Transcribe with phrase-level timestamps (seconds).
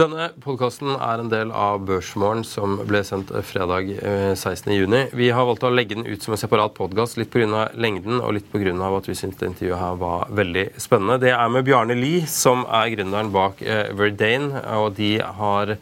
[0.00, 3.90] Denne podkasten er en del av Børsmorgen som ble sendt fredag
[4.38, 5.10] 16.6.
[5.18, 7.66] Vi har valgt å legge den ut som en separat podkast, litt pga.
[7.76, 8.72] lengden og litt pga.
[8.96, 11.18] at vi syntes intervjuet her var veldig spennende.
[11.20, 15.76] Det er med Bjarne Lie, som er gründeren bak Verdane, og de har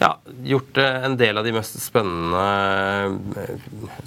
[0.00, 3.14] ja, gjort en del av de mest spennende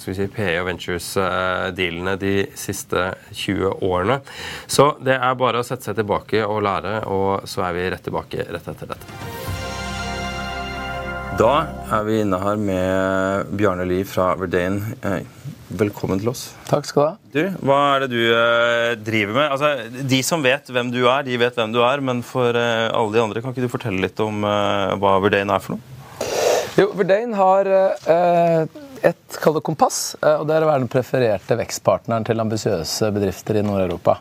[0.02, 4.20] si, PE og Ventures-dealene de siste 20 årene.
[4.68, 8.06] Så det er bare å sette seg tilbake og lære, og så er vi rett
[8.10, 9.33] tilbake rett etter dette.
[11.40, 11.52] Da
[11.94, 14.94] er vi inne her med Bjarne Lie fra Verdane.
[15.74, 16.44] Velkommen til oss.
[16.70, 17.14] Takk skal du ha.
[17.34, 19.48] Du, Hva er det du eh, driver med?
[19.56, 22.04] Altså, De som vet hvem du er, de vet hvem du er.
[22.06, 25.58] Men for eh, alle de andre, kan ikke du fortelle litt om eh, hva Verdane
[25.58, 26.30] er for noe?
[26.78, 28.78] Jo, Verdane har eh,
[29.10, 30.04] et kall det kompass.
[30.22, 34.20] eh, og Det er å være den prefererte vekstpartneren til ambisiøse bedrifter i Nord-Europa.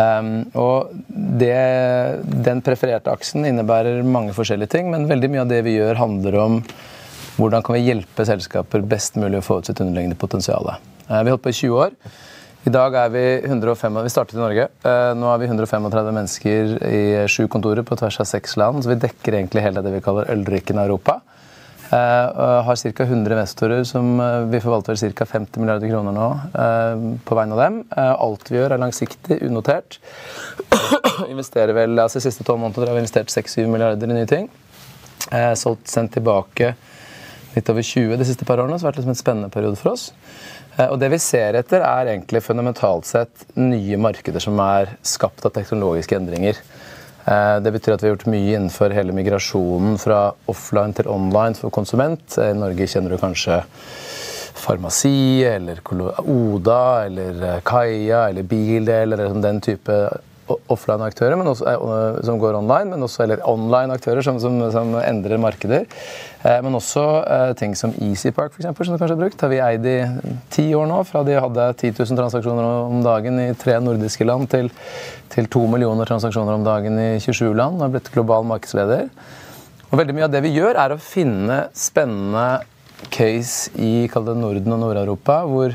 [0.00, 1.56] Um, og det,
[2.46, 6.38] Den prefererte aksen innebærer mange forskjellige ting, men veldig mye av det vi gjør, handler
[6.40, 6.58] om
[7.40, 10.72] hvordan kan vi hjelpe selskaper best mulig å få ut sitt underliggende potensial.
[11.08, 11.96] Uh, vi holdt på i 20 år.
[12.68, 14.68] I dag er vi 105, vi startet i Norge.
[14.84, 17.02] Uh, nå er vi 135 mennesker i
[17.32, 18.84] sju kontorer på tvers av seks land.
[18.84, 21.20] Så vi dekker egentlig hele det vi kaller øldrikken Europa.
[21.90, 23.02] Uh, har ca.
[23.04, 25.26] 100 investorer som uh, vi forvalter ca.
[25.26, 27.78] 50 milliarder kroner nå uh, på vegne av dem.
[27.96, 29.98] alt vi gjør, er langsiktig, unotert.
[31.32, 34.46] investerer vel, altså De siste tolv måneder har vi investert 6-7 milliarder i nye ting.
[35.58, 36.74] solgt sendt tilbake
[37.56, 38.78] litt over 20 de siste par årene.
[38.78, 40.12] så det har vært liksom en spennende periode for oss.
[40.86, 45.56] og Det vi ser etter, er egentlig fundamentalt sett nye markeder som er skapt av
[45.58, 46.62] teknologiske endringer.
[47.30, 51.70] Det betyr at vi har gjort mye innenfor hele migrasjonen fra offline til online for
[51.70, 52.24] konsument.
[52.42, 53.60] I Norge kjenner du kanskje
[54.60, 55.78] Farmasi eller
[56.26, 60.00] Oda eller Kaia eller Bildel eller den type
[60.72, 61.36] offline-aktører
[62.26, 65.86] som går online, men også, eller online-aktører som, som, som, endrer markeder.
[66.64, 67.04] Men også
[67.60, 69.44] ting som EasyPark, eksempel, som du kanskje har brukt.
[69.44, 69.98] har vi eid i
[70.52, 74.48] ti år nå, fra de hadde 10 000 transaksjoner om dagen i tre nordiske land,
[74.52, 74.72] til,
[75.52, 77.80] to millioner transaksjoner om dagen i 27 land.
[77.84, 79.08] Har blitt global markedsleder.
[79.90, 82.60] Og veldig mye av det vi gjør, er å finne spennende
[83.08, 85.74] case i Norden og Nord-Europa, hvor,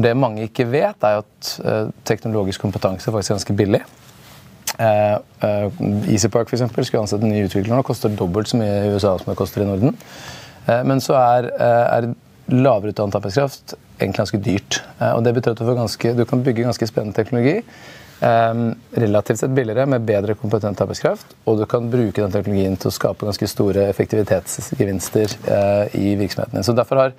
[0.00, 3.82] hvor, det mange ikke vet, er at uh, teknologisk kompetanse er faktisk ganske billig.
[4.80, 8.90] Uh, uh, EasyPark for eksempel, skulle ansette nye utviklere og koster dobbelt så mye i
[8.94, 9.96] USA som det koster i Norden.
[10.86, 12.04] men så er, er
[12.52, 14.82] lavere utdannet arbeidskraft egentlig ganske dyrt.
[15.00, 17.62] og Det betyr at du, ganske, du kan bygge ganske spennende teknologi
[18.20, 21.30] Um, relativt sett billigere med bedre kompetent arbeidskraft.
[21.48, 25.38] Og du kan bruke den teknologien til å skape ganske store effektivitetsgevinster
[25.96, 26.66] i virksomheten din.
[26.66, 27.14] Så derfor har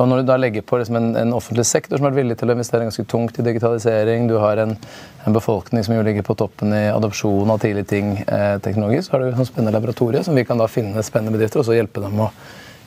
[0.00, 2.48] og Når du da legger på liksom en, en, offentlig sektor som er villig til
[2.48, 4.72] å investere ganske tungt i digitalisering, du har en,
[5.26, 9.18] en befolkning som jo ligger på toppen i adopsjon av tidlige ting eh, teknologisk, så
[9.18, 12.02] har du en spennende laboratorier som vi kan da finne spennende bedrifter og så hjelpe
[12.04, 12.30] dem å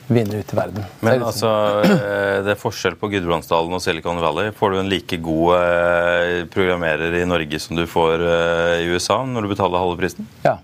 [0.06, 0.84] vinne ut i verden.
[1.00, 1.50] Men altså,
[1.86, 4.50] eh, det er forskjell på Gudbrandsdalen og Silicon Valley.
[4.56, 9.22] Får du en like god eh, programmerer i Norge som du får eh, i USA
[9.28, 10.28] når du betaler halve prisen?
[10.44, 10.58] Ja.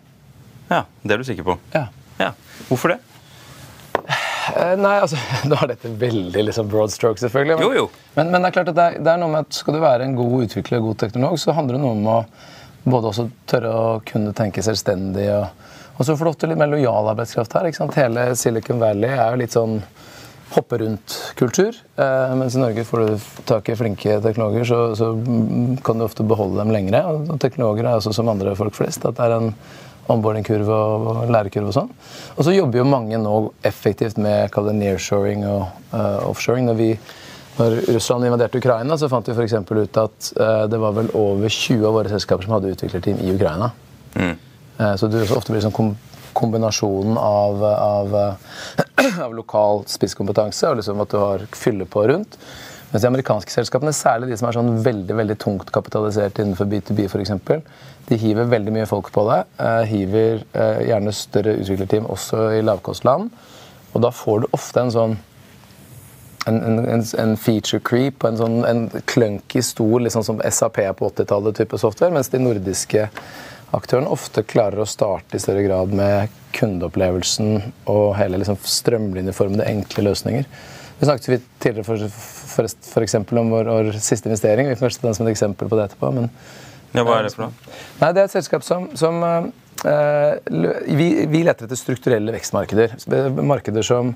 [0.71, 1.57] Ja, Det er du sikker på?
[1.75, 1.87] Ja.
[2.21, 2.35] ja.
[2.69, 3.01] Hvorfor det?
[4.81, 5.19] Nei, altså,
[5.51, 7.59] Nå er dette veldig liksom, broad stroke, selvfølgelig.
[7.61, 8.13] Men, jo, jo.
[8.19, 9.83] Men, men, det er klart at det er, det er, noe med at skal du
[9.83, 12.21] være en god utvikler og god teknolog, så handler det noe om å
[12.91, 15.29] både også tørre å kunne tenke selvstendig.
[15.37, 15.69] og
[16.01, 17.67] og så får du ofte litt mer lojal arbeidskraft her.
[17.69, 17.97] ikke sant?
[18.01, 19.75] Hele Silicon Valley er jo litt sånn
[20.55, 21.77] hoppe rundt-kultur.
[22.01, 25.11] Eh, mens i Norge får du tak i flinke teknologer, så, så,
[25.85, 27.03] kan du ofte beholde dem lengre.
[27.05, 29.05] Og teknologer er også som andre folk flest.
[29.05, 29.53] at det er en
[30.11, 31.91] onboarding-kurve og lærekurve og sånn.
[32.37, 33.37] Og så jobber jo mange nå
[33.67, 35.65] effektivt med nearshoring og
[35.95, 36.67] uh, offshoring.
[36.69, 36.91] Når vi,
[37.59, 41.49] når Russland invaderte Ukraina, så fant vi eksempel ut at uh, det var vel over
[41.49, 43.73] 20 av våre selskaper som hadde utviklerteam i Ukraina.
[44.81, 45.97] Eh, Så det ofte blir sånn kom
[46.41, 48.15] kombinasjonen av, av,
[49.27, 52.39] av lokal spisskompetanse og liksom at du har fylle på rundt.
[52.91, 57.05] Mens de amerikanske selskapene, særlig de som er sånn veldig veldig tungt kapitalisert innenfor B2B,
[57.13, 57.63] for eksempel,
[58.09, 59.45] de hiver veldig mye folk på det.
[59.63, 63.31] eh, hiver eh, gjerne større utviklerteam også i lavkostland.
[63.93, 65.19] Og da får du ofte en sånn
[66.49, 70.81] en, en, en, feature creep og en sånn en clunky, stor litt sånn som SAP
[70.99, 73.07] på 80-tallet type software, mens de nordiske
[73.77, 77.61] aktørene ofte klarer å starte i større grad med kundeopplevelsen
[77.93, 80.49] og hele liksom strømlinjeformede, enkle løsninger.
[81.01, 82.09] Vi snakket vi tidligere for,
[82.53, 84.69] for, for eksempel om vår, vår siste investering.
[84.69, 86.11] Vi kan kanskje ta den som et eksempel på det etterpå.
[86.13, 86.29] men
[86.93, 87.77] Ja, hva er det for noe?
[88.03, 89.49] Nei, Det er et selskap som, som eh,
[89.85, 92.97] vi, vi leter etter strukturelle vekstmarkeder.
[93.41, 94.13] Markeder som,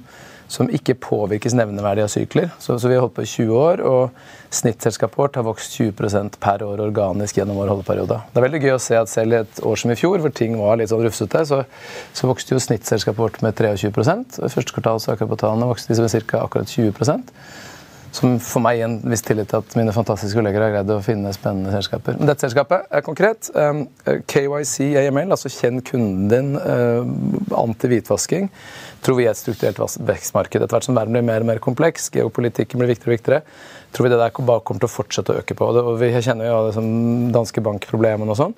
[0.50, 2.50] som ikke påvirkes nevneverdig av sykler.
[2.60, 6.38] Så, så Vi har holdt på i 20 år, og snittselskapet vårt har vokst 20%
[6.42, 8.20] per år organisk gjennom vår holdeperiode.
[8.30, 10.34] Det er veldig gøy å se at selv i et år som i fjor, hvor
[10.34, 11.62] ting var litt sånn rufsete, så,
[12.14, 15.96] så vokste jo snittselskapet vårt med 23 I første kvartal så akkurat på tallene vokste
[15.96, 16.44] de med ca.
[16.44, 16.94] akkurat 20
[18.14, 21.00] som for meg gir en viss tillit til at mine fantastiske kolleger har greid å
[21.02, 22.18] finne spennende selskaper.
[22.20, 23.50] Dette selskapet er konkret.
[23.58, 23.84] Um,
[24.30, 27.02] KYC AML, altså kjenn kunden din, uh,
[27.58, 28.50] anti-hvitvasking,
[29.04, 30.62] tror vi er et strukturelt vekstmarked.
[30.62, 33.40] Etter hvert som verden blir mer og mer kompleks, geopolitikken blir viktigere og viktigere,
[33.94, 35.72] tror vi det der bare kommer til å fortsette å øke på.
[35.74, 36.86] Og vi kjenner jo det som
[37.34, 38.54] danske bankproblemene og sånn.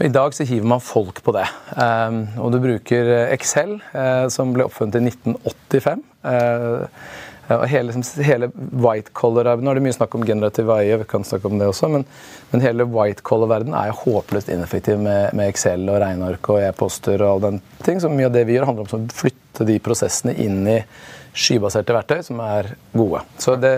[0.00, 1.44] I dag så hiver man folk på det.
[1.76, 6.00] Um, og du bruker eh, Excel, eh, som ble oppfunnet i 1985.
[6.32, 7.02] Eh,
[7.50, 11.24] og hele, hele white collar Nå er det mye snakk om generative AI, vi kan
[11.26, 12.04] snakke om det også, men,
[12.52, 17.22] men hele white collar-verden er jo håpløst ineffektiv med, med Excel og regneark og e-poster
[17.22, 18.00] og all den ting.
[18.02, 20.78] Så mye av det vi gjør, handler om å flytte de prosessene inn i
[21.32, 23.24] skybaserte verktøy som er gode.
[23.40, 23.72] Så det,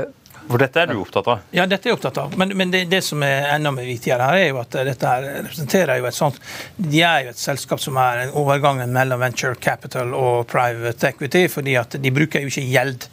[0.44, 1.44] For dette er du opptatt av?
[1.56, 2.34] Ja, dette er jeg opptatt av.
[2.40, 5.28] Men, men det, det som er enda mer viktigere her, er jo at dette her
[5.38, 6.40] representerer jo et sånt
[6.76, 11.78] De er jo et selskap som er overgangen mellom venture capital og private equity, fordi
[11.80, 13.08] at de bruker jo ikke gjeld.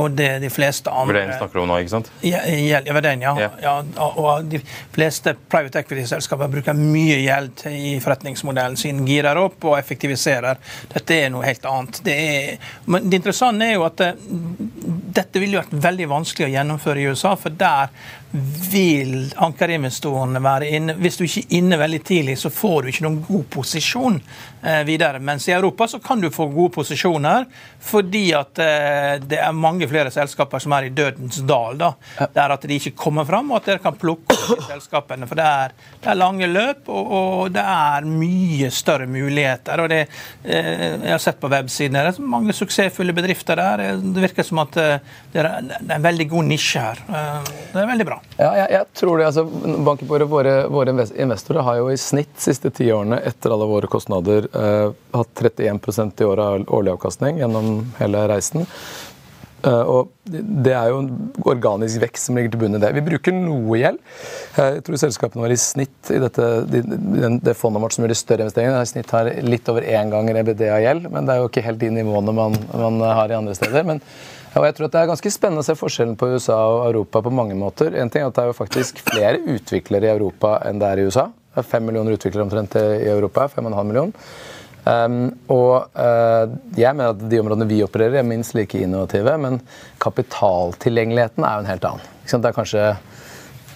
[0.00, 2.10] Og det de fleste andre det snakker du om nå, ikke sant?
[2.22, 3.34] Gjeld, ja, den, ja.
[3.38, 3.54] Yeah.
[3.62, 4.08] ja.
[4.20, 4.60] Og de
[4.94, 10.60] fleste private equity-selskaper bruker mye gjeld i forretningsmodellen sin, girer opp og effektiviserer.
[10.92, 12.02] Dette er noe helt annet.
[12.04, 14.26] Det er, men det interessante er jo at eh,
[15.14, 17.92] dette ville vært veldig vanskelig å gjennomføre i USA, for der
[18.34, 20.96] vil ankerinvestorene være inne.
[20.98, 24.80] Hvis du ikke er inne veldig tidlig, så får du ikke noen god posisjon eh,
[24.88, 25.20] videre.
[25.22, 27.46] Mens i Europa så kan du få gode posisjoner
[27.84, 31.78] fordi at eh, det er mange flere selskaper som er i dødens dal.
[31.78, 31.92] da,
[32.34, 35.28] Der at de ikke kommer fram, og at dere kan plukke opp selskapene.
[35.30, 39.84] For det er, det er lange løp, og, og det er mye større muligheter.
[39.84, 40.02] og det,
[40.42, 43.86] eh, Jeg har sett på websiden deres mange suksessfulle bedrifter der.
[44.02, 44.98] Det virker som at eh,
[45.30, 47.04] det er, det er en veldig god nisje her.
[47.08, 48.20] Eh, Det er veldig bra.
[48.34, 49.44] Ja, jeg, jeg tror det, altså,
[49.86, 50.26] Banken våre,
[50.66, 55.42] våre, investorer har jo i snitt siste ti årene etter alle våre kostnader eh, hatt
[55.46, 58.66] 31% i året årlig avkastning gjennom hele reisen.
[59.64, 61.10] Eh, og Det er jo en
[61.46, 62.92] organisk vekst som ligger til bunn i det.
[62.96, 63.98] Vi bruker noe gjeld.
[64.56, 66.82] Jeg tror selskapene våre i snitt i dette, de,
[67.44, 70.30] det fondet vårt som gjør de større investeringene, i snitt har litt over én gang
[70.32, 71.10] EBD av gjeld.
[71.12, 73.86] Men det er jo ikke helt de nivåene man, man har i andre steder.
[73.86, 74.02] men
[74.54, 76.84] ja, og jeg tror at Det er ganske spennende å se forskjellen på USA og
[76.86, 77.94] Europa på mange måter.
[77.98, 81.02] En ting er at Det er jo faktisk flere utviklere i Europa enn det er
[81.02, 81.28] i USA.
[81.54, 83.48] Det er fem millioner utviklere omtrent i Europa.
[83.48, 84.14] fem og en halv million.
[84.84, 86.44] Um, og uh,
[86.76, 89.62] jeg mener at de områdene vi opererer, er minst like innovative, men
[90.02, 92.10] kapitaltilgjengeligheten er jo en helt annen.
[92.28, 92.82] Det er kanskje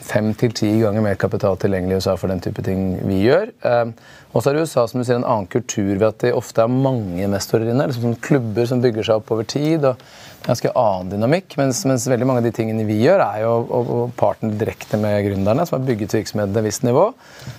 [0.09, 3.53] fem til ti ganger mer kapital tilgjengelig i USA for den type ting vi gjør.
[3.63, 3.93] Um,
[4.33, 6.73] og så er USA som du sier, en annen kultur ved at det ofte er
[6.73, 7.89] mange investorer inne.
[7.89, 9.87] liksom sånn Klubber som bygger seg opp over tid.
[9.89, 10.01] og
[10.47, 11.57] Ganske annen dynamikk.
[11.61, 15.01] Mens, mens veldig mange av de tingene vi gjør, er jo å, å partner direkte
[15.01, 17.09] med gründerne, som har bygget virksomheten til et visst nivå.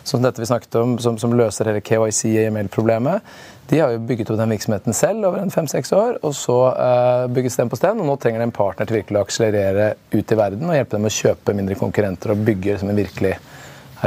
[0.08, 3.26] Som dette vi snakket om, som, som løser hele KYC-EML-problemet.
[3.70, 7.28] De har jo bygget opp den virksomheten selv over en fem-seks år, og så uh,
[7.30, 8.00] bygges den på sten.
[8.02, 10.98] Og nå trenger de en partner til virkelig å akselerere ut i verden og hjelpe
[10.98, 13.36] dem å kjøpe mindre konkurrenter og bygge som en virkelig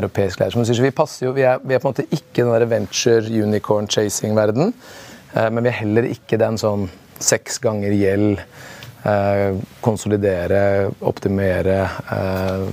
[0.01, 0.57] europeisk leder.
[0.57, 0.91] Som sier, vi,
[1.23, 4.75] jo, vi, er, vi er på en måte ikke den der venture unicorn chasing-verden,
[5.37, 6.91] uh, men vi er heller ikke den sånn
[7.23, 8.43] seks ganger gjeld,
[9.07, 11.85] uh, konsolidere, optimere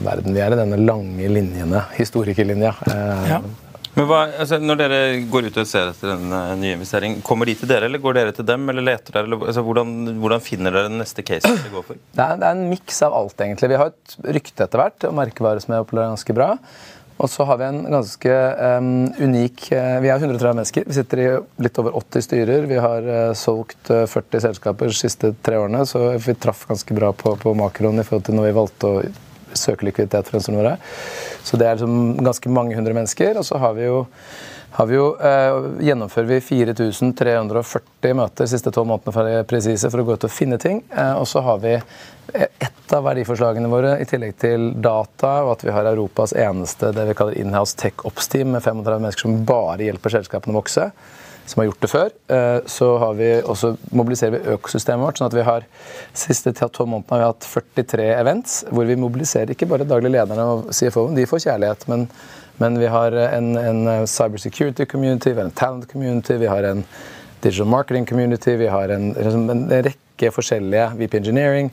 [0.01, 0.33] verden.
[0.33, 2.77] Vi er i denne lange linjene, historikerlinja.
[3.29, 3.43] Ja.
[3.99, 4.99] Men hva, altså, Når dere
[5.31, 8.15] går ut og ser etter en uh, ny investering, kommer de til dere, eller går
[8.15, 8.69] dere til dem?
[8.71, 9.91] eller leter dere, eller, altså, hvordan,
[10.21, 11.99] hvordan finner dere den neste casen dere går for?
[12.15, 13.71] Det er, det er en miks av alt, egentlig.
[13.73, 16.49] Vi har et rykte etter hvert, og merkevare som jeg opplever er ganske bra.
[17.19, 18.35] Og så har vi en ganske
[18.79, 20.87] um, unik uh, Vi er 130 mennesker.
[20.87, 21.29] Vi sitter i
[21.65, 22.67] litt over 80 styrer.
[22.69, 26.95] Vi har uh, solgt uh, 40 selskaper de siste tre årene, så vi traff ganske
[26.95, 29.09] bra på, på makroen i forhold til når vi valgte å
[29.57, 30.77] søke likviditet for investorene våre.
[31.45, 33.39] Så det er liksom ganske mange hundre mennesker.
[33.39, 34.05] Og så har vi jo
[34.71, 39.99] har vi jo, eh, gjennomfører vi 4340 møter de siste tolv månedene for presise for
[39.99, 40.83] å gå ut og finne ting.
[40.95, 41.73] Eh, og så har vi
[42.29, 47.07] et av verdiforslagene våre, i tillegg til data, og at vi har Europas eneste det
[47.09, 50.91] vi kaller inhouse tech ops-team med 35 mennesker som bare hjelper selskapene å vokse,
[51.49, 52.11] som har gjort det før.
[52.29, 55.19] Eh, så har vi også, mobiliserer vi økosystemet vårt.
[55.19, 55.65] sånn at vi har
[56.13, 60.45] siste tolv månedene har vi hatt 43 events hvor vi mobiliserer ikke bare daglig lederne
[60.45, 62.09] og CFO-en, de får kjærlighet, men
[62.59, 66.83] men vi har en, en cybersecurity community, vi har en talent community, vi har en
[67.41, 71.71] digital marketing community, vi har en, liksom en rekke forskjellige VP Engineering.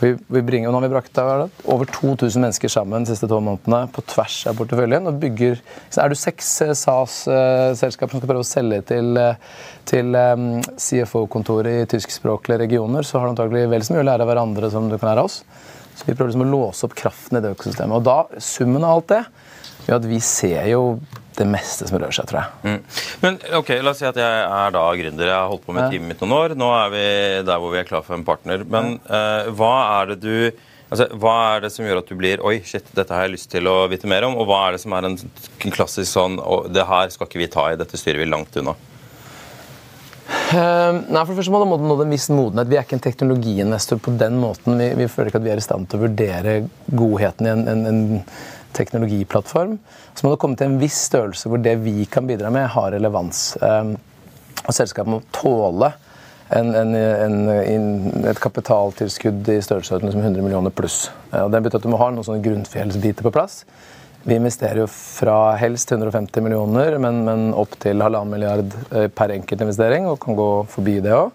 [0.00, 3.82] Vi, vi bringer, nå har vi brakt over 2000 mennesker sammen de siste tolv månedene
[3.92, 5.08] på tvers av porteføljen.
[5.10, 5.60] og bygger,
[6.00, 9.36] Er du seks eh, SAS-selskaper som skal prøve å selge til, eh,
[9.84, 14.24] til um, CFO-kontoret i tyskspråklige regioner, så har du antagelig vel så mye å lære
[14.24, 15.42] av hverandre som du kan lære av oss.
[15.92, 18.00] Så Vi prøver liksom å låse opp kraften i det økosystemet.
[18.00, 19.24] Og da, Summen av alt det
[19.88, 20.84] jo at vi ser jo
[21.40, 22.58] det meste som rører seg, tror jeg.
[22.64, 22.80] Mm.
[23.22, 25.30] Men ok, La oss si at jeg er da gründer.
[25.30, 25.92] Jeg har holdt på med ja.
[25.94, 26.56] teamet mitt noen år.
[26.58, 27.04] Nå er vi
[27.48, 28.66] der hvor vi er klar for en partner.
[28.68, 32.40] Men uh, hva er det du Altså, Hva er det som gjør at du blir
[32.42, 34.34] Oi, shit, dette har jeg lyst til å vite mer om.
[34.42, 35.18] Og hva er det som er en,
[35.70, 36.40] klassisk sånn
[36.74, 38.74] Det her skal ikke vi ta i, dette styrer vi langt unna.
[40.50, 42.70] Uh, nei, for det første må du nå en viss modenhet.
[42.70, 44.78] Vi er ikke en teknologiinvestor på den måten.
[44.82, 46.56] Vi, vi, føler ikke at vi er i stand til å vurdere
[46.90, 48.02] godheten i en, en, en
[48.76, 49.78] teknologiplattform.
[50.14, 52.92] Så må det komme til en viss størrelse hvor det vi kan bidra med, har
[52.94, 53.54] relevans.
[53.64, 53.96] Ehm,
[54.66, 55.92] og selskapet må tåle
[56.56, 57.86] en, en, en,
[58.26, 61.04] et kapitaltilskudd i størrelsesorden 100 millioner pluss.
[61.30, 63.62] Eh, og det betyr at du må ha noen sånne grunnfjellsbiter på plass.
[64.26, 69.32] Vi investerer jo fra helst 150 millioner, men, men opp til halvannen milliard eh, per
[69.36, 71.30] enkeltinvestering, og kan gå forbi det òg.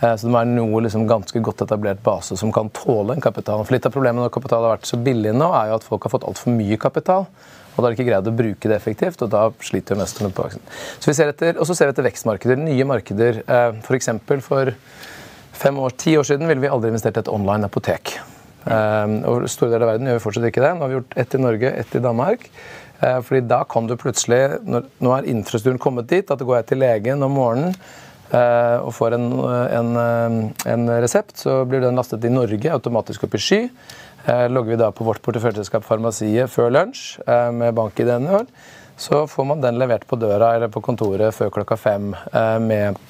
[0.00, 3.24] Eh, så det må være noe liksom ganske godt etablert base som kan tåle en
[3.24, 3.64] kapital.
[3.64, 6.06] For Litt av problemet når kapital har vært så billig nå, er jo at folk
[6.06, 7.26] har fått altfor mye kapital.
[7.74, 10.48] Og da har de ikke greid å bruke det effektivt, og da sliter investorene på
[10.48, 10.64] aksjen.
[10.98, 13.44] Så vi ser etter, og så ser vi etter vekstmarkeder, nye markeder.
[13.84, 14.10] F.eks.
[14.14, 14.72] Eh, for, for
[15.58, 18.16] fem år, ti år siden ville vi aldri investert i et online apotek.
[18.66, 20.74] Eh, og store deler av verden gjør vi fortsatt ikke det.
[20.74, 22.50] Nå har vi gjort ett i Norge, ett i Danmark.
[22.98, 27.22] Fordi da kan du plutselig, Nå er infrastrukturen kommet dit at går jeg til legen
[27.22, 27.76] om morgenen
[28.84, 29.28] og får en,
[29.78, 33.60] en, eh, en, resept, så blir den lastet i Norge automatisk opp i sky.
[34.26, 37.22] Eh, logger vi da på vårt porteføljeselskap Farmasiet før lunsj
[37.56, 38.44] med bank-ID-en år,
[38.98, 42.12] så får man den levert på døra eller på kontoret før klokka fem
[42.66, 43.00] med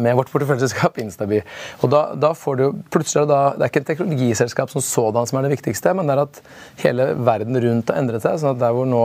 [0.00, 1.42] med vårt porteføljeselskap Instaby.
[1.84, 5.38] Og da, da, får du plutselig da, Det er ikke et teknologiselskap som sådan som
[5.38, 6.40] er det viktigste, men det er at
[6.80, 8.38] hele verden rundt har endret seg.
[8.40, 9.04] sånn at der hvor nå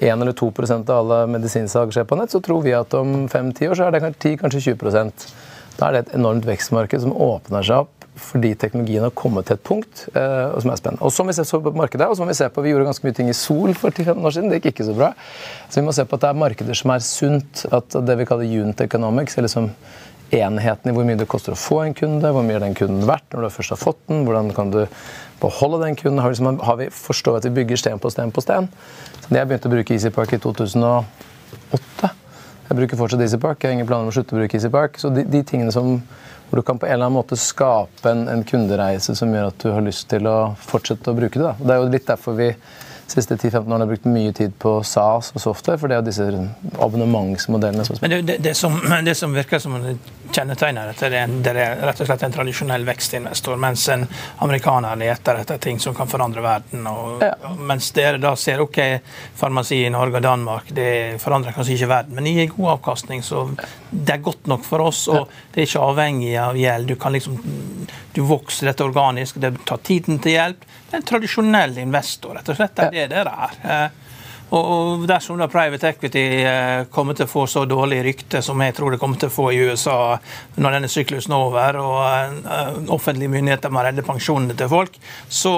[0.00, 3.70] 1 eller 2% av alle medisinsalg skjer på nett, så tror vi at om 5-10
[3.70, 5.12] år så er det kanskje 10, kanskje 20
[5.76, 9.56] Da er det et enormt vekstmarked som åpner seg opp fordi teknologien har kommet til
[9.56, 11.06] et punkt eh, som er spennende.
[11.06, 12.88] Og så må vi se på markedet, og så må vi se på, vi gjorde
[12.90, 14.50] ganske mye ting i Sol for 10-15 år siden.
[14.50, 15.10] Det gikk ikke så bra.
[15.68, 17.64] Så vi må se på at det er markeder som er sunt.
[17.72, 19.70] At det vi kaller unit economics, eller liksom
[20.30, 23.06] enheten i hvor mye det koster å få en kunde, hvor mye er den kunden
[23.08, 24.80] verdt når du først har fått den, hvordan kan du
[25.40, 28.44] beholde den kunden, har, liksom, har vi forstått at vi bygger sten på sten på
[28.44, 28.68] sten.
[29.30, 32.10] Jeg begynte å bruke EasyPark i 2008.
[32.70, 33.62] Jeg bruker fortsatt EasyPark.
[33.62, 35.00] Jeg har ingen planer om å slutte å bruke EasyPark.
[35.02, 35.96] Så de, de, tingene som,
[36.50, 39.64] hvor du kan på en eller annen måte skape en, en kundereise som gjør at
[39.64, 41.48] du har lyst til å fortsette å bruke det.
[41.48, 41.56] Da.
[41.58, 42.52] Det er jo litt derfor vi
[43.10, 46.26] siste 10-15 årene har brukt mye tid på SAS og software, for det er disse
[46.78, 48.76] abonnementsmodellene som Men det, det, som,
[49.08, 49.76] det som virker som
[50.30, 54.06] kjennetegner dette, det er, det er rett og slett en tradisjonell vekstinvestor, mens en
[54.44, 56.86] amerikaner leter etter ting som kan forandre verden.
[56.86, 57.34] Og, ja.
[57.58, 58.78] Mens dere da ser ok,
[59.40, 63.24] farmasi i Norge og Danmark det forandrer kanskje ikke verden, men det gir god avkastning,
[63.26, 63.48] så
[63.90, 65.06] det er godt nok for oss.
[65.10, 66.88] og Det er ikke avhengig av gjeld.
[66.90, 67.40] Du kan liksom,
[68.20, 72.52] du vokser dette organisk, det tar tiden til hjelp Det er en tradisjonell investor, rett
[72.52, 72.76] og slett.
[72.76, 73.58] Det er det dere er.
[73.64, 74.06] Eh,
[74.50, 78.74] og dersom da private equity eh, kommer til å få så dårlig rykte som jeg
[78.74, 79.94] tror det kommer til å få i USA
[80.58, 84.98] når denne syklusen er over, og eh, offentlige myndigheter må redde pensjonene til folk,
[85.28, 85.54] så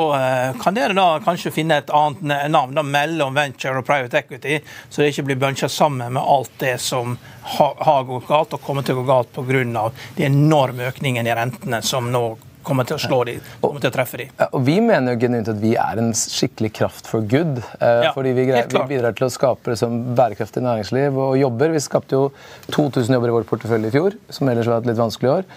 [0.61, 5.03] kan dere da kanskje finne et annet navn da mellom venture og private equity, så
[5.03, 7.17] det ikke blir buncha sammen med alt det som
[7.57, 9.91] har gått galt og kommer til å gå galt pga.
[10.21, 12.27] de enorme økningene i rentene som nå
[12.67, 14.33] kommer til å slå dem, kommer til å treffe dem.
[14.39, 17.61] Ja, og Vi mener jo genuint at vi er en skikkelig kraft for good.
[17.79, 21.75] Eh, ja, fordi vi, greier, vi, bidrar til å skape liksom, bærekraftig næringsliv og jobber.
[21.77, 22.27] Vi skapte jo
[22.71, 25.49] 2000 jobber i vår portefølje i fjor, som ellers var et litt vanskelig år.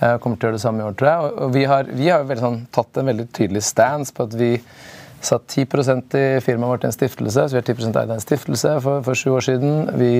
[0.00, 1.36] Eh, kommer til å gjøre det samme i år, tror jeg.
[1.44, 4.52] Og vi har, vi har sånn, tatt en veldig tydelig stance på at vi
[5.26, 8.22] satt 10% i firmaet vårt i en stiftelse, så vi har 10 eid av en
[8.22, 9.90] stiftelse for, for sju år siden.
[10.00, 10.10] Vi,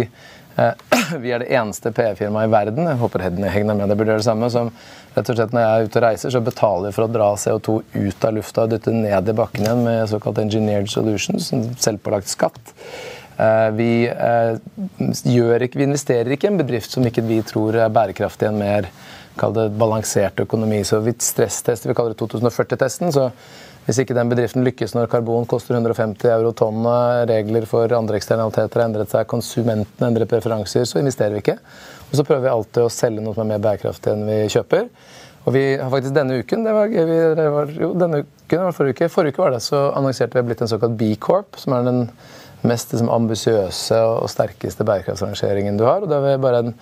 [0.56, 0.84] eh,
[1.23, 4.28] vi er det eneste PE-firmaet i verden jeg håper Hegnar med det burde gjøre det
[4.28, 4.70] samme, som
[5.14, 7.32] rett og slett når jeg er ute og reiser, så betaler vi for å dra
[7.38, 11.52] CO2 ut av lufta og dytte ned i bakken igjen med såkalt engineered solutions,
[11.84, 12.75] selvpålagt skatt.
[13.37, 14.54] Eh, vi, eh,
[15.00, 18.61] ikke, vi, investerer ikke i en bedrift som ikke vi tror er bærekraftig i en
[18.62, 18.90] mer
[19.34, 20.84] balansert økonomi.
[20.87, 23.11] Så vi stresstester, vi kaller det 2040-testen.
[23.12, 23.30] så
[23.84, 28.80] hvis ikke den bedriften lykkes når karbon koster 150 euro tonnet, regler for andre eksternaliteter
[28.80, 31.58] har endret seg, konsumentene endrer preferanser, så investerer vi ikke.
[32.08, 34.88] Og så prøver vi alltid å selge noe som er mer bærekraftig enn vi kjøper.
[35.44, 36.94] Og vi har faktisk denne uken, det var,
[37.36, 40.40] det var, jo, denne uken, det var forrige uke, forrige uke var det, så annonserte
[40.40, 42.00] vi blitt en såkalt B-Corp, som er den
[42.68, 46.04] mest liksom, ambisiøse og sterkeste bærekraftsrangeringen du har.
[46.04, 46.75] og det er, bare en,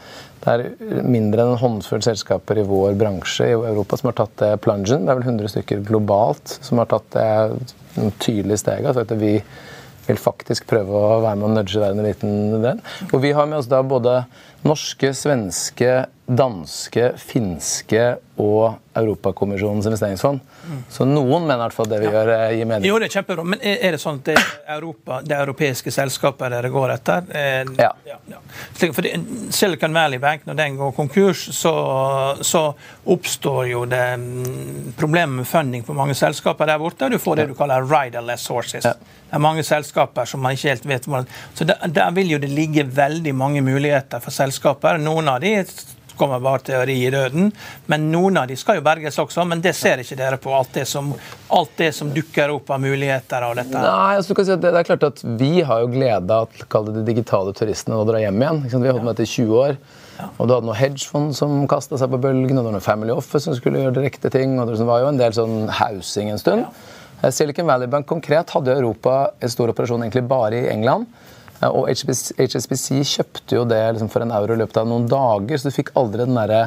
[0.44, 4.38] det er mindre enn en håndfull selskaper i vår bransje i Europa som har tatt
[4.42, 5.06] det plungen.
[5.06, 8.88] Det er vel 100 stykker globalt som har tatt det tydelige steget.
[8.88, 9.36] Altså at vi
[10.06, 12.80] vil faktisk prøve å være med og nudge verden en liten del.
[13.12, 14.22] Og vi har med oss da både
[14.66, 20.42] norske, svenske, danske, finske og Europakommisjonens investeringsfond.
[20.92, 22.12] Så noen mener i hvert fall det vi ja.
[22.18, 22.88] gjør, eh, gir mening.
[22.90, 23.46] Jo, det er kjempebra.
[23.54, 27.24] Men er det sånn at det er Europa, det europeiske selskapet dere går etter?
[27.30, 27.92] Eh, ja.
[28.10, 28.42] ja, ja.
[28.76, 29.10] For
[29.54, 31.74] Silicon Valley Bank, når den går konkurs, så,
[32.44, 32.66] så
[33.16, 34.04] oppstår jo det
[34.98, 37.08] problemet problemer med funding for mange selskaper der borte.
[37.08, 38.82] Du får det du kaller riderless horses.
[38.82, 42.38] Det er mange selskaper som man ikke helt vet hvordan Så der, der vil jo
[42.38, 44.98] det ligge veldig mange muligheter for selskaper.
[44.98, 45.54] Noen av de
[46.18, 47.50] kommer bare til å ri i døden.
[47.90, 50.52] Men noen av de skal jo berges også, men det ser ikke dere på.
[50.54, 51.12] Alt det som,
[51.56, 53.74] alt det som dukker opp av muligheter av dette.
[53.78, 57.04] Nei, altså, si det, det, er klart at Vi har jo glede av at de
[57.06, 58.62] digitale turistene å dra hjem igjen.
[58.68, 59.76] Vi har holdt med dette i 20 år.
[60.18, 60.30] Ja.
[60.36, 63.14] Og Du hadde noen hedgefond som kasta seg på bølgen, og det var noen Family
[63.14, 64.58] Office som skulle gjøre direkte ting.
[64.60, 66.66] og Det var jo en del sånn housing en stund.
[66.66, 67.30] Ja.
[67.30, 71.06] Silicon Valley Bank konkret hadde Europa en stor operasjon egentlig bare i England.
[71.70, 75.60] Og HSBC, HSBC kjøpte jo det liksom for en euro i løpet av noen dager,
[75.60, 76.62] så du fikk aldri den derre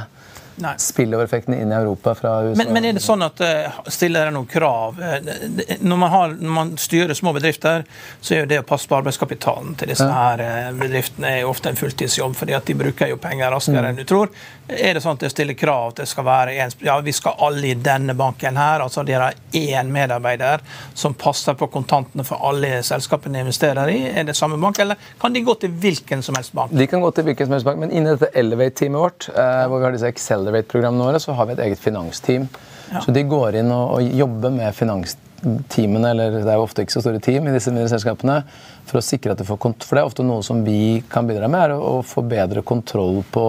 [0.77, 2.63] spillovereffekten inn i Europa fra USA.
[2.63, 5.01] Men, men er det sånn at uh, stiller dere noen krav?
[5.03, 7.83] Eh, når man, har, når man, styrer små bedrifter,
[8.21, 11.51] så er jo det å passe på arbeidskapitalen til disse her eh, bedriftene er jo
[11.51, 14.31] ofte en fulltidsjobb, fordi at de bruker jo penger raskere enn du tror.
[14.65, 17.35] Er det sånn at det stiller krav at det skal være en, ja, vi skal
[17.45, 22.41] alle i denne banken her, altså de har én medarbeider som passer på kontantene for
[22.47, 23.99] alle selskapene de investerer i?
[24.15, 26.73] Er det samme bank, eller kan de gå til hvilken som helst bank?
[26.73, 29.81] De kan gå til hvilken som helst bank, men inni dette Elevate-teamet vårt, eh, hvor
[29.81, 32.47] vi har disse Excel Accelerate-programmene våre, så har vi et eget finansteam.
[32.91, 33.01] Ja.
[33.01, 36.95] Så de går inn og, og jobber med finansteamene, eller det er jo ofte ikke
[36.95, 38.41] så store team i disse mindre selskapene,
[38.85, 41.49] for å sikre at du får For det er ofte noe som vi kan bidra
[41.49, 43.47] med, er å, å få bedre kontroll på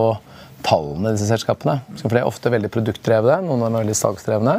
[0.67, 1.81] tallene i disse selskapene.
[2.01, 4.57] For de er ofte veldig produktdrevne, noen er veldig salgsdrevne.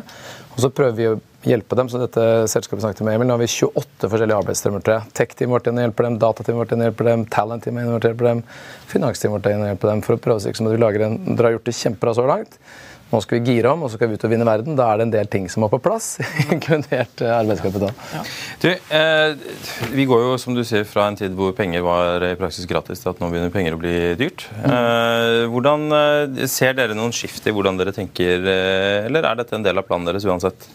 [0.53, 1.17] Og så prøver vi å
[1.49, 1.89] hjelpe dem.
[1.89, 5.07] så dette selskapet snakket med Emil, Nå har vi 28 forskjellige arbeidsstrømmer til.
[5.17, 8.43] Tech-teamet vårt hjelper dem, datateamet vårt hjelper dem, talent-teamet og hjelper dem,
[8.91, 10.03] finansteamet vårt hjelper dem.
[10.05, 12.27] For å prøve å si at vi lager en, Dere har gjort det kjempebra så
[12.29, 12.59] langt.
[13.07, 14.75] Nå skal vi gire om og så skal vi ut og vinne verden.
[14.75, 16.17] Da er det en del ting som må på plass.
[16.53, 17.93] inkludert eh, arbeidskapital.
[18.11, 18.23] Ja.
[18.59, 18.67] Du,
[18.99, 22.67] eh, vi går jo som du sier, fra en tid hvor penger var i praksis
[22.67, 24.49] gratis, til at nå begynner penger å bli dyrt.
[24.57, 24.67] Mm.
[24.73, 29.55] Eh, hvordan eh, Ser dere noen skift i hvordan dere tenker, eh, eller er dette
[29.55, 30.67] en del av planen deres uansett?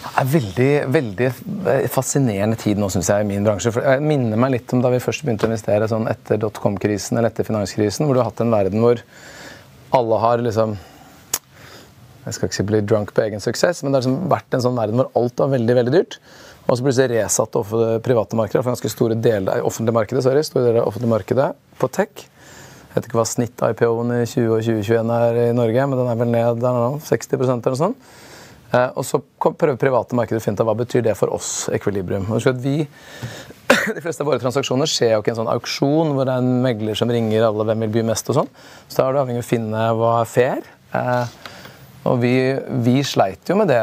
[0.00, 1.26] Det er veldig, veldig
[1.92, 3.72] fascinerende tid nå, synes jeg, i min bransje.
[3.74, 7.18] For jeg minner meg litt om da vi først begynte å investere sånn etter dotcom-krisen
[7.18, 9.02] eller etter finanskrisen, hvor du har hatt en verden hvor
[9.96, 10.78] alle har liksom
[12.20, 14.62] Jeg skal ikke si bli drunk på egen suksess, men det har liksom vært en
[14.64, 16.18] sånn verden hvor alt var veldig veldig dyrt.
[16.66, 20.66] Og så plutselig resatt det private markedet for ganske store deler offentlige markedet, sorry, store
[20.68, 21.46] deler av offentlige markedet
[21.80, 22.26] på tech.
[22.90, 26.20] Jeg vet ikke hva snitt-IPO-en i 20 og 2021 er i Norge, men den er
[26.20, 28.12] vel ned der nå, 60% eller noe sånt.
[28.70, 32.28] Eh, og så prøver private markeder å finne ut hva betyr det for oss, Equilibrium.
[32.62, 32.76] Vi,
[33.96, 36.44] de fleste av våre transaksjoner skjer jo ikke i en sånn auksjon hvor det er
[36.44, 38.30] en megler som ringer alle hvem vil by mest.
[38.30, 38.52] og sånn.
[38.86, 40.70] Så da er du avhengig av å finne hva er fair.
[42.08, 42.32] Og vi,
[42.80, 43.80] vi, sleit jo med det.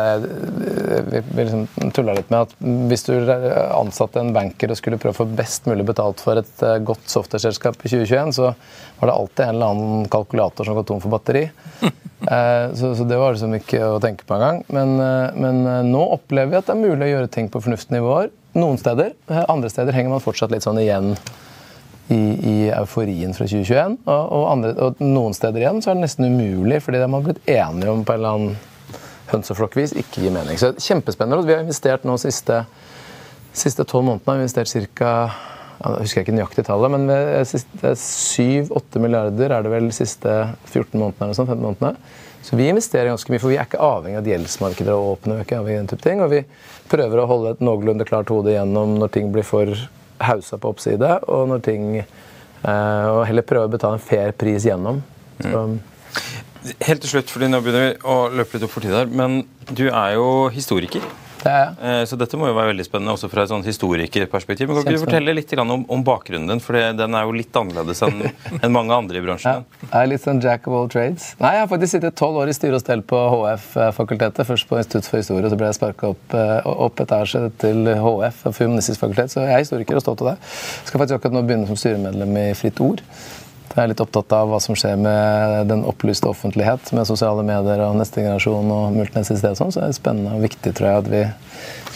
[1.12, 2.56] Vi, vi liksom tulla litt med at
[2.90, 6.66] hvis du ansatte en banker og skulle prøve å få best mulig betalt for et
[6.66, 8.50] eh, godt software-selskap i 2021, så
[8.98, 11.48] var det alltid en eller annen kalkulator som går tom for batteri.
[12.18, 14.64] Eh, så, så, det var liksom ikke å tenke på engang.
[14.74, 18.32] Men, eh, men nå opplever vi at det er mulig å gjøre ting på fornuftsnivåer.
[18.58, 19.14] Noen steder.
[19.46, 21.14] Andre steder henger man fortsatt litt sånn igjen
[22.14, 24.00] i, i euforien fra 2021.
[24.06, 27.30] Og, og, andre, og, noen steder igjen så er det nesten umulig, fordi man har
[27.30, 28.58] blitt enige om på en eller annen
[29.28, 30.60] hønseflokkvis ikke gir mening.
[30.60, 31.48] Så kjempespennende.
[31.48, 32.64] Vi har investert nå siste
[33.58, 35.12] siste tolv månedene har vi investert ca.
[35.78, 37.04] Jeg husker ikke nøyaktig tallet, men
[38.02, 40.32] 7-8 milliarder er det vel de siste
[40.72, 41.28] 14 månedene.
[41.28, 41.92] eller sånn, 15 månedene.
[42.42, 45.36] Så vi investerer ganske mye, for vi er ikke avhengig av at gjeldsmarkeder er åpne.
[45.38, 46.42] Er ikke avhengig av den type ting, og vi
[46.90, 49.70] prøver å holde et noenlunde klart hode gjennom når ting blir for
[50.24, 54.66] hausa på oppside, og når ting eh, Og heller prøve å betale en fair pris
[54.68, 55.04] gjennom.
[55.42, 55.68] Så,
[56.84, 59.44] Helt til slutt, fordi nå begynner vi å løpe litt opp for tid her, men
[59.70, 61.06] du er jo historiker.
[61.44, 61.70] Det er.
[61.82, 64.68] Eh, Så dette må jo være veldig spennende også fra et sånn historikerperspektiv.
[64.72, 66.60] Men Kan du fortelle litt om, om bakgrunnen din?
[66.64, 69.66] For den er jo litt annerledes enn mange andre i Ja, bransjen.
[69.84, 71.30] jeg er litt sånn jack of all trades.
[71.40, 74.46] Nei, Jeg har faktisk sittet tolv år i styre og stell på HF-fakultetet.
[74.48, 77.86] Først på Institutt for historie, og så ble jeg sparka opp, eh, opp etasje til
[77.96, 79.32] HF, Humanistisk fakultet.
[79.34, 80.38] Så jeg er historiker og stolt av det.
[80.86, 83.02] Skal faktisk akkurat nå begynne som styremedlem i Fritt Ord.
[83.74, 87.84] Jeg er litt opptatt av hva som skjer med den opplyste offentlighet, med sosiale medier
[87.86, 89.74] og neste generasjon og multinettsister og sånn.
[89.74, 91.24] Så det er spennende og viktig, tror jeg, at vi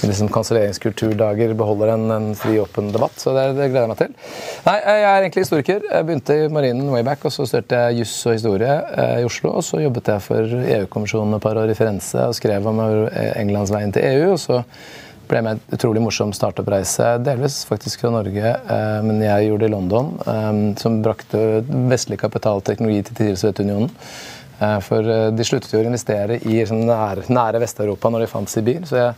[0.02, 3.18] i liksom kanselleringskulturdager beholder en, en fri, åpen debatt.
[3.22, 4.16] Så det, det gleder jeg meg til.
[4.66, 5.86] Nei, jeg er egentlig historiker.
[5.92, 9.28] Jeg begynte i Marinen way back, og så studerte jeg juss og historie eh, i
[9.28, 9.54] Oslo.
[9.60, 13.74] Og så jobbet jeg for EU-kommisjonen et par år i Firenze og skrev om Englands
[13.74, 14.34] veien til EU.
[14.34, 14.64] og så
[15.32, 19.72] ble med en utrolig morsom startup-reise, delvis faktisk fra Norge, eh, men jeg gjorde det
[19.72, 23.91] i London, eh, som brakte vestlig kapitalteknologi til Sovjetunionen.
[24.62, 28.52] Eh, For de sluttet jo å investere i sånn nære, nære Vest-Europa når de fant
[28.52, 28.84] Sibir.
[28.86, 29.13] Så jeg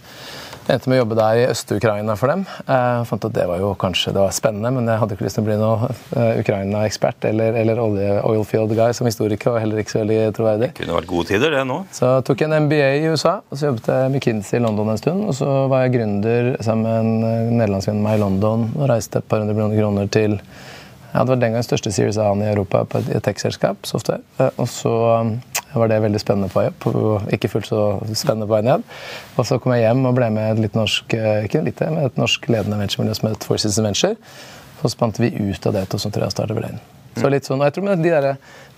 [0.71, 2.45] endte med å jobbe der i Øst-Ukraina for dem.
[2.67, 5.38] Jeg fant at det var jo kanskje det var spennende, men jeg hadde ikke lyst
[5.39, 9.82] til å bli noe eh, Ukraina-ekspert eller, eller olje, oilfield guy som historiker, og heller
[9.84, 10.69] ikke så veldig troverdig.
[10.73, 11.80] Det Kunne vært gode tider, det nå.
[11.91, 15.02] Så jeg tok en MBA i USA, og så jobbet jeg McKinsey i London en
[15.02, 15.26] stund.
[15.28, 19.19] Og så var jeg gründer sammen med en eh, nederlandsvenn meg i London og reiste
[19.19, 20.39] et par hundre millioner kroner til
[21.13, 23.84] ja, Det var den gang største Series A-en i Europa på et tech-selskap.
[23.86, 24.23] software.
[24.39, 24.93] Eh, Og så
[25.73, 26.88] var det veldig spennende på opp,
[27.33, 27.83] ikke fullt så
[28.13, 28.83] spennende på vei ned.
[29.38, 32.07] Og så kom jeg hjem og ble med et litt norsk eh, ikke litt, men
[32.07, 34.17] et norsk ledende venturemiljø som het Forces Adventure.
[34.17, 34.62] Venture.
[34.83, 36.81] Så spant vi ut av det i 2003 og startet Brain.
[37.15, 38.25] Så litt sånn, og jeg tror de, der,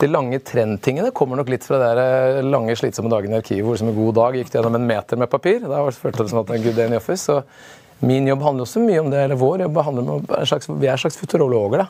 [0.01, 3.79] de lange trendtingene kommer nok litt fra de der lange, slitsomme dagene i arkivet hvor
[3.79, 5.63] som en god dag gikk du gjennom en meter med papir.
[5.63, 7.23] Da føltes det som at en good day in the office.
[7.23, 10.89] Så min jobb handler også mye om det, eller vår jobb handler om slags, Vi
[10.89, 11.85] er en slags futurologer.
[11.85, 11.87] da.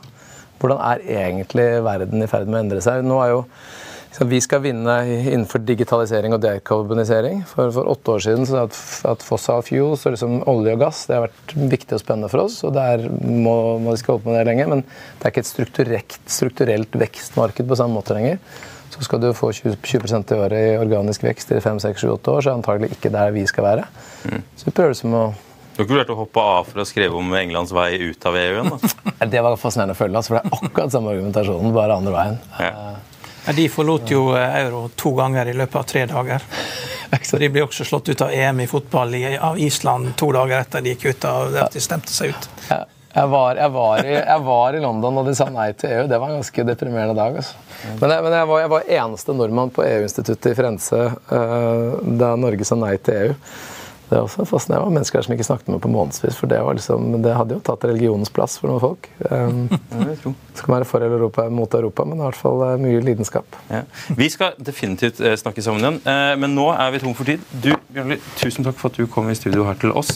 [0.61, 3.03] Hvordan er egentlig verden i ferd med å endre seg?
[3.03, 3.41] Nå er jo
[4.23, 7.41] vi skal vinne innenfor digitalisering og dekarbonisering.
[7.49, 8.77] For, for åtte år siden så at,
[9.11, 12.45] at fossil fuels og liksom olje og gass det har vært viktig og spennende for
[12.45, 12.61] oss.
[12.63, 15.43] og Der må, må vi skal holde på med det lenge, men det er ikke
[15.43, 18.39] et strukturelt, strukturelt vekstmarked på samme måte lenger.
[18.93, 22.37] Så skal du få 20, 20 i året i organisk vekst i 5-6-7-8 år, så
[22.37, 23.89] er det antagelig ikke der vi skal være.
[24.55, 25.25] Så vi prøver liksom å
[25.75, 28.37] Du har ikke vurdert å hoppe av for å skrive om Englands vei ut av
[28.39, 28.71] EU-en?
[29.33, 32.39] Det var fascinerende å følge, altså, for det er akkurat samme argumentasjonen, bare andre veien.
[32.61, 32.95] Ja.
[33.53, 36.45] De forlot jo eh, euro to ganger i løpet av tre dager.
[37.23, 40.59] Så De ble også slått ut av EM i fotball i, av Island to dager
[40.59, 42.47] etter de gikk ut av at de stemte seg ut.
[42.67, 45.93] Jeg, jeg, var, jeg, var i, jeg var i London og de sa nei til
[45.95, 46.09] EU.
[46.11, 47.37] Det var en ganske deprimerende dag.
[47.39, 47.61] Altså.
[48.01, 52.33] Men, jeg, men jeg, var, jeg var eneste nordmann på EU-instituttet i Firenze uh, da
[52.41, 53.39] Norge sa nei til EU.
[54.15, 54.85] Det er også fascinerende.
[54.85, 57.57] Det var mennesker som ikke snakket med på månedsvis, for det, var liksom, det hadde
[57.57, 59.09] jo tatt religionens plass for noen folk.
[59.27, 59.65] Um,
[60.55, 63.57] skal være for Europa, mot Europa, men i hvert fall eh, mye lidenskap.
[63.67, 63.81] Ja.
[64.15, 67.43] Vi skal definitivt eh, snakke sammen igjen, eh, men nå er vi tom for tid.
[67.51, 70.15] Du, Bjørnli, tusen takk for at du kom i studio her til oss.